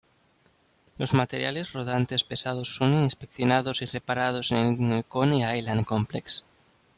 Los 0.97 1.13
materiales 1.13 1.73
rodantes 1.73 2.23
pesados 2.23 2.73
son 2.75 2.95
inspeccionados 2.95 3.83
y 3.83 3.85
reparados 3.85 4.51
en 4.51 4.93
el 4.93 5.05
Coney 5.05 5.43
Island 5.59 5.85
Complex. 5.85 6.43